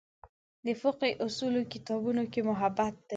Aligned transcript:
د 0.65 0.67
فقهې 0.81 1.13
اصولو 1.25 1.61
کتابونو 1.73 2.23
کې 2.31 2.39
مبحث 2.47 2.95
دی. 3.07 3.07